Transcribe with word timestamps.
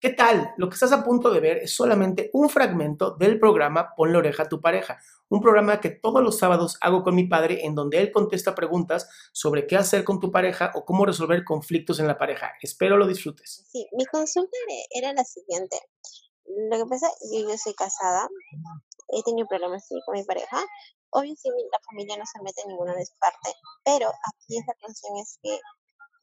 ¿Qué 0.00 0.10
tal? 0.10 0.54
Lo 0.56 0.68
que 0.68 0.74
estás 0.74 0.92
a 0.92 1.02
punto 1.02 1.28
de 1.32 1.40
ver 1.40 1.56
es 1.56 1.74
solamente 1.74 2.30
un 2.32 2.48
fragmento 2.48 3.16
del 3.16 3.40
programa 3.40 3.96
Pon 3.96 4.12
la 4.12 4.20
oreja 4.20 4.44
a 4.44 4.48
tu 4.48 4.60
pareja, 4.60 5.00
un 5.28 5.40
programa 5.40 5.80
que 5.80 5.90
todos 5.90 6.22
los 6.22 6.38
sábados 6.38 6.78
hago 6.80 7.02
con 7.02 7.16
mi 7.16 7.26
padre 7.26 7.66
en 7.66 7.74
donde 7.74 7.98
él 7.98 8.12
contesta 8.12 8.54
preguntas 8.54 9.10
sobre 9.32 9.66
qué 9.66 9.74
hacer 9.74 10.04
con 10.04 10.20
tu 10.20 10.30
pareja 10.30 10.70
o 10.76 10.84
cómo 10.84 11.04
resolver 11.04 11.42
conflictos 11.42 11.98
en 11.98 12.06
la 12.06 12.16
pareja. 12.16 12.52
Espero 12.62 12.96
lo 12.96 13.08
disfrutes. 13.08 13.66
Sí, 13.72 13.88
mi 13.90 14.04
consulta 14.06 14.56
era 14.90 15.12
la 15.14 15.24
siguiente. 15.24 15.76
Lo 16.70 16.76
que 16.78 16.86
pasa 16.88 17.08
es 17.08 17.30
que 17.32 17.42
yo 17.42 17.58
soy 17.58 17.74
casada, 17.74 18.28
he 19.08 19.22
tenido 19.24 19.48
problemas 19.48 19.84
con 20.06 20.14
mi 20.14 20.22
pareja. 20.22 20.64
Obvio, 21.10 21.34
sí, 21.34 21.48
la 21.48 21.78
familia 21.90 22.16
no 22.16 22.24
se 22.24 22.40
mete 22.44 22.62
en 22.62 22.68
ninguna 22.68 22.94
de 22.94 23.04
sus 23.04 23.16
partes, 23.16 23.52
pero 23.84 24.06
aquí 24.06 24.58
esa 24.58 24.74
cuestión 24.80 25.16
es 25.16 25.40
que 25.42 25.58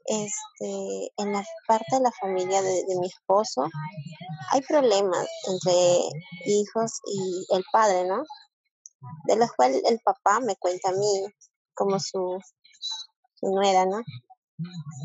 este, 0.05 1.11
en 1.17 1.33
la 1.33 1.43
parte 1.67 1.95
de 1.95 2.01
la 2.01 2.11
familia 2.11 2.61
de, 2.61 2.83
mi 2.99 3.07
esposo 3.07 3.67
hay 4.51 4.61
problemas 4.61 5.27
entre 5.47 6.21
hijos 6.45 6.91
y 7.05 7.45
el 7.55 7.63
padre, 7.71 8.05
¿no? 8.05 8.23
De 9.25 9.35
los 9.35 9.51
cuales 9.53 9.81
el 9.85 9.99
papá 9.99 10.39
me 10.39 10.55
cuenta 10.57 10.89
a 10.89 10.93
mí 10.93 11.25
como 11.73 11.99
su, 11.99 12.39
su 13.35 13.47
nuera, 13.47 13.85
¿no? 13.85 14.01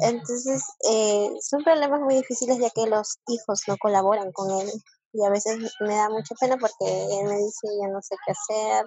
Entonces, 0.03 0.63
eh, 0.89 1.31
son 1.41 1.65
problemas 1.65 2.01
muy 2.01 2.15
difíciles 2.17 2.59
ya 2.59 2.71
que 2.71 2.87
los 2.87 3.19
hijos 3.29 3.63
no 3.67 3.77
colaboran 3.79 4.31
con 4.33 4.51
él 4.61 4.71
y 5.13 5.25
a 5.25 5.31
veces 5.31 5.59
me 5.81 5.97
da 5.97 6.09
mucha 6.09 6.35
pena 6.39 6.57
porque 6.57 6.87
él 6.87 7.27
me 7.27 7.37
dice 7.37 7.67
ya 7.81 7.89
no 7.89 8.01
sé 8.01 8.15
qué 8.25 8.33
hacer, 8.33 8.87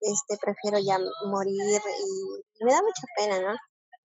este, 0.00 0.36
prefiero 0.38 0.78
ya 0.78 0.98
morir 1.26 1.80
y 2.60 2.64
me 2.64 2.72
da 2.72 2.82
mucha 2.82 3.06
pena, 3.16 3.40
¿no? 3.40 3.56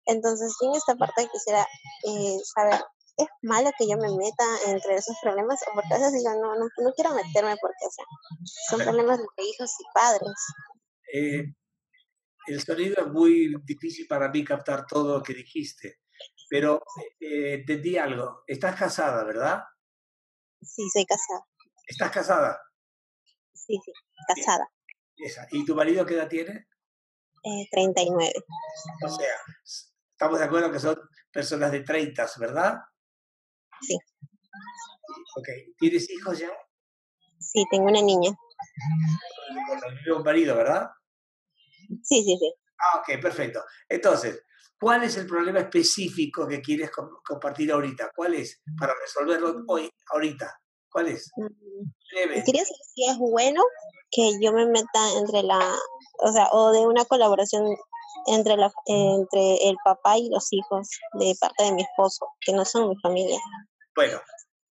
Entonces, 0.07 0.55
en 0.63 0.75
esta 0.75 0.95
parte 0.97 1.29
quisiera 1.31 1.67
eh, 2.07 2.37
saber, 2.55 2.81
¿es 3.17 3.27
malo 3.43 3.71
que 3.79 3.89
yo 3.89 3.97
me 3.97 4.09
meta 4.17 4.45
entre 4.67 4.97
esos 4.97 5.17
problemas? 5.23 5.61
O 5.69 5.75
porque 5.75 5.95
a 5.95 5.99
veces 5.99 6.15
digo, 6.15 6.31
no, 6.35 6.55
no, 6.57 6.93
quiero 6.95 7.15
meterme 7.15 7.57
porque 7.61 7.87
son 8.69 8.81
problemas 8.81 9.21
entre 9.21 9.45
hijos 9.45 9.71
y 9.79 9.85
padres. 9.95 10.35
Eh, 11.13 11.45
el 12.47 12.61
sonido 12.63 13.05
es 13.05 13.13
muy 13.13 13.55
difícil 13.65 14.07
para 14.07 14.29
mí 14.29 14.45
captar 14.45 14.87
todo 14.87 15.19
lo 15.19 15.23
que 15.23 15.35
dijiste, 15.35 16.01
pero 16.49 16.83
eh, 17.21 17.55
entendí 17.55 17.97
algo. 17.99 18.43
Estás 18.47 18.77
casada, 18.77 19.25
¿verdad? 19.25 19.63
Sí, 20.63 20.89
soy 20.93 21.05
casada. 21.05 21.47
¿Estás 21.87 22.11
casada? 22.11 22.61
Sí, 23.53 23.79
sí, 23.85 23.93
casada. 24.27 24.71
¿Y 25.51 25.65
tu 25.65 25.75
marido 25.75 26.07
qué 26.07 26.15
edad 26.15 26.29
tiene? 26.29 26.67
Eh, 27.43 27.69
39. 27.71 28.33
O 29.05 29.09
sea, 29.09 29.35
Estamos 30.21 30.39
de 30.39 30.45
acuerdo 30.45 30.71
que 30.71 30.79
son 30.79 31.01
personas 31.33 31.73
de 31.73 31.81
30, 31.81 32.29
¿verdad? 32.39 32.79
Sí. 33.81 33.97
Ok. 35.35 35.49
¿Tienes 35.79 36.11
hijos 36.11 36.39
ya? 36.39 36.51
Sí, 37.39 37.65
tengo 37.71 37.87
una 37.87 38.03
niña. 38.03 38.31
Con 39.67 39.91
el 39.91 39.95
mismo 39.95 40.23
marido, 40.23 40.57
¿verdad? 40.57 40.91
Sí, 42.03 42.23
sí, 42.23 42.37
sí. 42.39 42.55
Ah, 42.77 42.99
ok, 42.99 43.19
perfecto. 43.19 43.65
Entonces, 43.89 44.45
¿cuál 44.79 45.05
es 45.05 45.17
el 45.17 45.27
problema 45.27 45.61
específico 45.61 46.47
que 46.47 46.61
quieres 46.61 46.91
compartir 47.25 47.73
ahorita? 47.73 48.11
¿Cuál 48.15 48.35
es? 48.35 48.61
Para 48.79 48.93
resolverlo 49.01 49.65
hoy, 49.69 49.91
ahorita. 50.13 50.55
¿Cuál 50.91 51.09
es? 51.09 51.33
Mm, 51.35 52.45
quería 52.45 52.63
saber 52.63 52.81
si 52.95 53.07
es 53.07 53.17
bueno 53.17 53.63
que 54.11 54.33
yo 54.43 54.53
me 54.53 54.67
meta 54.67 55.13
entre 55.19 55.45
la, 55.45 55.61
o 56.19 56.31
sea, 56.31 56.49
o 56.53 56.73
de 56.73 56.81
una 56.81 57.07
colaboración 57.07 57.75
entre, 58.27 58.57
la, 58.57 58.73
entre 58.87 59.69
el 59.69 59.77
papá 59.85 60.19
y 60.19 60.29
los 60.29 60.53
hijos 60.53 60.89
de 61.15 61.35
parte 61.41 61.65
de 61.65 61.73
mi 61.73 61.83
esposo, 61.83 62.27
que 62.41 62.53
no 62.53 62.65
son 62.65 62.89
mi 62.89 62.97
familia. 63.01 63.39
Bueno, 63.95 64.21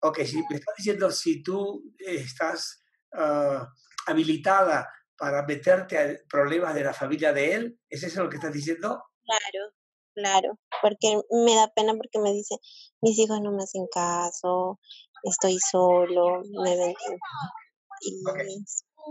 ok, 0.01 0.21
si 0.23 0.37
me 0.37 0.55
estás 0.55 0.75
diciendo 0.77 1.11
si 1.11 1.43
tú 1.43 1.83
estás 1.99 2.83
ah, 3.13 3.67
habilitada 4.07 4.89
para 5.17 5.45
meterte 5.45 5.97
a 5.97 6.17
problemas 6.27 6.73
de 6.73 6.83
la 6.83 6.93
familia 6.93 7.33
de 7.33 7.53
él, 7.53 7.79
¿es 7.89 8.03
eso 8.03 8.23
lo 8.23 8.29
que 8.29 8.37
estás 8.37 8.53
diciendo? 8.53 9.03
Claro, 9.23 9.73
claro, 10.15 10.59
porque 10.81 11.21
me 11.45 11.55
da 11.55 11.67
pena 11.75 11.93
porque 11.93 12.19
me 12.19 12.33
dice, 12.33 12.55
mis 13.01 13.17
hijos 13.19 13.39
no 13.41 13.51
me 13.51 13.63
hacen 13.63 13.85
caso, 13.93 14.79
estoy 15.23 15.57
solo, 15.59 16.41
me 16.63 16.75
ven. 16.75 16.95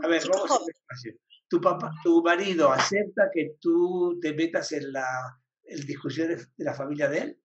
A 0.03 0.09
ver, 0.09 0.29
vamos 0.29 0.51
a 0.51 0.59
tu, 1.51 1.61
papá, 1.61 1.93
tu 2.03 2.23
marido 2.23 2.73
acepta 2.73 3.29
que 3.35 3.57
tú 3.61 4.19
te 4.23 4.33
metas 4.33 4.73
en 4.73 4.93
la 4.93 5.37
en 5.65 5.87
discusiones 5.87 6.49
de 6.57 6.65
la 6.65 6.75
familia 6.75 7.09
de 7.09 7.19
él? 7.19 7.43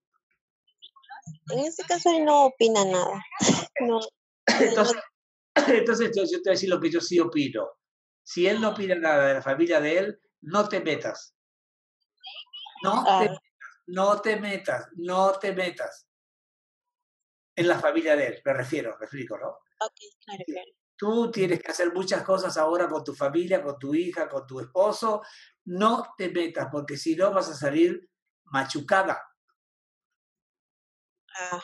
En 1.52 1.60
este 1.60 1.84
caso 1.84 2.12
él 2.12 2.24
no 2.24 2.46
opina 2.46 2.86
nada. 2.86 3.24
No, 3.82 4.00
entonces, 4.60 4.98
entonces 5.68 6.12
yo 6.16 6.24
te 6.24 6.30
voy 6.30 6.50
a 6.50 6.52
decir 6.52 6.70
lo 6.70 6.80
que 6.80 6.92
yo 6.92 7.02
sí 7.02 7.20
opino. 7.20 7.68
Si 8.24 8.48
él 8.48 8.62
no 8.62 8.70
opina 8.70 8.96
nada 8.96 9.28
de 9.28 9.34
la 9.36 9.42
familia 9.42 9.80
de 9.82 9.98
él, 9.98 10.20
no 10.42 10.68
te 10.70 10.80
metas. 10.80 11.36
No 12.84 13.04
te 13.04 13.30
metas, 13.30 13.40
no 13.88 14.22
te 14.22 14.36
metas, 14.38 14.88
no 14.96 15.40
te 15.40 15.54
metas. 15.54 16.08
En 17.56 17.68
la 17.68 17.80
familia 17.80 18.16
de 18.16 18.28
él, 18.28 18.42
me 18.44 18.54
refiero, 18.54 18.96
me 19.00 19.06
explico, 19.06 19.38
¿no? 19.38 19.48
Ok, 19.50 19.98
claro, 20.26 20.44
claro. 20.46 20.72
Tú 20.98 21.30
tienes 21.30 21.62
que 21.62 21.72
hacer 21.72 21.94
muchas 21.94 22.24
cosas 22.24 22.58
ahora 22.58 22.88
con 22.88 23.04
tu 23.04 23.14
familia, 23.14 23.62
con 23.62 23.78
tu 23.78 23.94
hija, 23.94 24.30
con 24.30 24.48
tu 24.48 24.60
esposo. 24.60 25.22
No 25.66 26.14
te 26.18 26.30
metas, 26.30 26.70
porque 26.72 26.98
si 26.98 27.16
no 27.16 27.34
vas 27.34 27.50
a 27.50 27.56
salir 27.56 28.10
machucada. 28.46 29.22
Ah, 31.38 31.62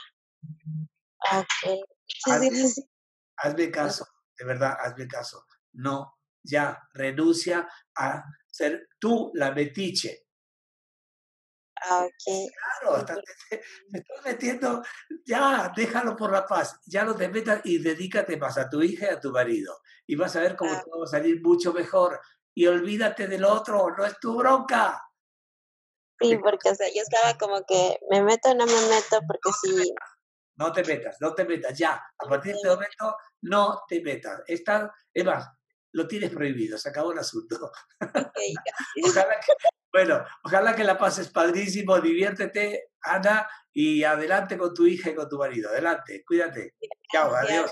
hazme, 3.37 3.71
caso, 3.71 4.05
de 4.37 4.45
verdad, 4.45 4.75
hazme 4.79 5.07
caso. 5.07 5.45
No, 5.73 6.17
ya, 6.43 6.77
renuncia 6.93 7.69
a 7.95 8.23
ser 8.47 8.89
tú 8.99 9.31
la 9.35 9.51
metiche. 9.51 10.27
Ah, 11.83 12.05
okay. 12.05 12.47
Claro, 12.81 13.05
te, 13.49 13.61
estás 13.97 14.25
metiendo, 14.25 14.83
ya, 15.25 15.71
déjalo 15.75 16.15
por 16.15 16.31
la 16.31 16.45
paz, 16.45 16.79
ya 16.85 17.03
no 17.03 17.15
te 17.15 17.27
metas 17.27 17.61
y 17.63 17.79
dedícate 17.79 18.37
más 18.37 18.57
a 18.57 18.69
tu 18.69 18.81
hija 18.81 19.07
y 19.07 19.15
a 19.15 19.19
tu 19.19 19.31
marido. 19.31 19.79
Y 20.05 20.15
vas 20.15 20.35
a 20.35 20.41
ver 20.41 20.55
cómo 20.55 20.71
ah. 20.71 20.83
todo 20.85 20.99
va 20.99 21.05
a 21.05 21.07
salir 21.07 21.41
mucho 21.41 21.73
mejor. 21.73 22.19
Y 22.53 22.67
olvídate 22.67 23.27
del 23.27 23.45
otro, 23.45 23.95
no 23.97 24.05
es 24.05 24.19
tu 24.19 24.37
bronca. 24.37 25.01
Sí, 26.19 26.37
porque 26.37 26.69
o 26.69 26.75
sea, 26.75 26.87
yo 26.87 27.01
estaba 27.01 27.37
como 27.37 27.65
que 27.65 27.97
me 28.09 28.21
meto 28.21 28.51
o 28.51 28.53
no 28.53 28.65
me 28.65 28.73
meto, 28.73 29.19
porque 29.25 29.49
si... 29.59 29.91
no 30.55 30.71
te 30.71 30.83
metas, 30.83 31.17
no 31.19 31.33
te 31.33 31.45
metas, 31.45 31.75
ya. 31.77 31.93
A 31.93 32.29
partir 32.29 32.51
de 32.51 32.57
este 32.57 32.69
momento, 32.69 33.17
no 33.41 33.83
te 33.87 34.01
metas. 34.01 34.43
Esta, 34.45 34.93
es 35.11 35.25
más, 35.25 35.49
lo 35.93 36.07
tienes 36.07 36.29
prohibido, 36.29 36.77
se 36.77 36.89
acabó 36.89 37.11
el 37.11 37.19
asunto. 37.19 37.71
Ojalá 39.03 39.39
que, 39.39 39.53
bueno, 39.91 40.23
ojalá 40.43 40.75
que 40.75 40.83
la 40.83 40.97
pases 40.97 41.29
padrísimo, 41.29 41.99
diviértete, 41.99 42.91
Ana, 43.01 43.47
y 43.73 44.03
adelante 44.03 44.57
con 44.57 44.73
tu 44.73 44.87
hija 44.87 45.09
y 45.09 45.15
con 45.15 45.27
tu 45.27 45.37
marido. 45.37 45.69
Adelante, 45.69 46.23
cuídate. 46.25 46.75
Chao, 47.11 47.33
adiós. 47.35 47.71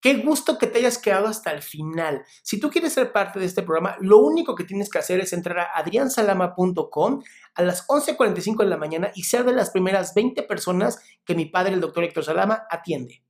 Qué 0.00 0.14
gusto 0.14 0.58
que 0.58 0.68
te 0.68 0.78
hayas 0.78 0.98
quedado 0.98 1.26
hasta 1.26 1.50
el 1.50 1.60
final. 1.60 2.24
Si 2.42 2.60
tú 2.60 2.70
quieres 2.70 2.92
ser 2.92 3.10
parte 3.10 3.40
de 3.40 3.46
este 3.46 3.62
programa, 3.62 3.96
lo 4.00 4.18
único 4.18 4.54
que 4.54 4.62
tienes 4.62 4.88
que 4.88 4.98
hacer 4.98 5.18
es 5.18 5.32
entrar 5.32 5.58
a 5.58 5.70
adriansalama.com 5.74 7.22
a 7.54 7.62
las 7.62 7.86
11.45 7.88 8.58
de 8.58 8.70
la 8.70 8.76
mañana 8.76 9.10
y 9.16 9.24
ser 9.24 9.44
de 9.44 9.52
las 9.52 9.70
primeras 9.70 10.14
20 10.14 10.44
personas 10.44 11.02
que 11.24 11.34
mi 11.34 11.46
padre, 11.46 11.74
el 11.74 11.80
doctor 11.80 12.04
Héctor 12.04 12.24
Salama, 12.24 12.64
atiende. 12.70 13.24